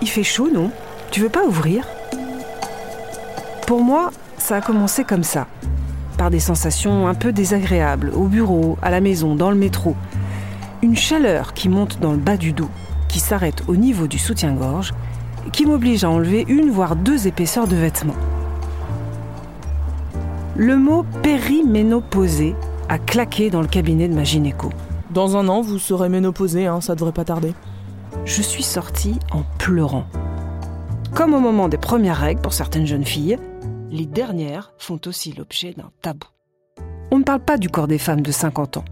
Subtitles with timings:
[0.00, 0.70] il fait chaud, non?
[1.10, 1.86] Tu veux pas ouvrir?
[3.66, 5.46] Pour moi, ça a commencé comme ça,
[6.16, 9.94] par des sensations un peu désagréables, au bureau, à la maison, dans le métro.
[10.82, 12.70] Une chaleur qui monte dans le bas du dos,
[13.08, 14.94] qui s'arrête au niveau du soutien-gorge,
[15.52, 18.16] qui m'oblige à enlever une voire deux épaisseurs de vêtements.
[20.56, 22.54] Le mot périménopausée
[22.88, 24.70] a claqué dans le cabinet de ma gynéco.
[25.10, 27.54] Dans un an, vous serez ménopausée, hein, ça devrait pas tarder.
[28.24, 30.04] Je suis sortie en pleurant.
[31.14, 33.38] Comme au moment des premières règles pour certaines jeunes filles,
[33.90, 36.26] les dernières font aussi l'objet d'un tabou.
[37.10, 38.84] On ne parle pas du corps des femmes de 50 ans.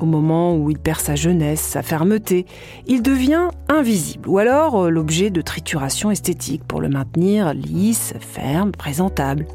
[0.00, 2.46] Au moment où il perd sa jeunesse, sa fermeté,
[2.86, 8.72] il devient invisible ou alors euh, l'objet de trituration esthétique pour le maintenir lisse, ferme,
[8.72, 9.46] présentable.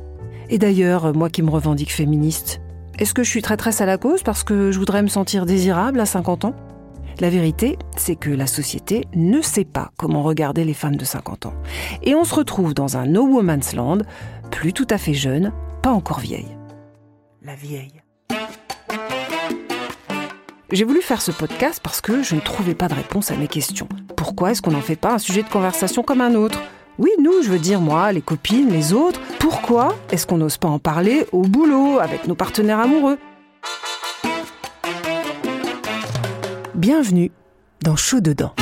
[0.50, 2.62] Et d'ailleurs, moi qui me revendique féministe,
[3.00, 6.00] est-ce que je suis traîtresse à la cause parce que je voudrais me sentir désirable
[6.00, 6.56] à 50 ans?
[7.22, 11.46] La vérité, c'est que la société ne sait pas comment regarder les femmes de 50
[11.46, 11.54] ans.
[12.04, 14.00] Et on se retrouve dans un no woman's land,
[14.52, 16.58] plus tout à fait jeune, pas encore vieille.
[17.42, 18.02] La vieille.
[20.72, 23.48] J'ai voulu faire ce podcast parce que je ne trouvais pas de réponse à mes
[23.48, 23.88] questions.
[24.18, 26.62] Pourquoi est-ce qu'on n'en fait pas un sujet de conversation comme un autre?
[26.98, 29.22] Oui, nous, je veux dire moi, les copines, les autres.
[29.40, 33.18] Pourquoi est-ce qu'on n'ose pas en parler au boulot, avec nos partenaires amoureux?
[36.76, 37.32] Bienvenue
[37.82, 38.54] dans Chaud dedans.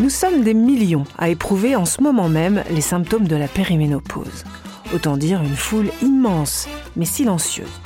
[0.00, 4.44] Nous sommes des millions à éprouver en ce moment même les symptômes de la périménopause.
[4.94, 7.80] Autant dire une foule immense, mais silencieuse.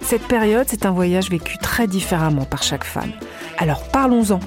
[0.00, 3.12] Cette période, c'est un voyage vécu très différemment par chaque femme.
[3.58, 4.40] Alors parlons-en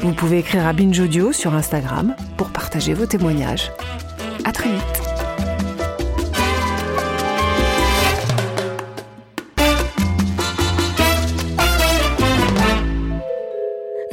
[0.00, 3.72] vous pouvez écrire à Binge Audio sur Instagram pour partager vos témoignages.
[4.44, 5.05] À très vite.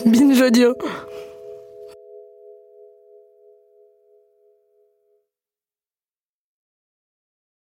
[0.06, 0.76] Binge Audio.